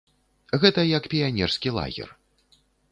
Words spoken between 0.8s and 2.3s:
як піянерскі лагер.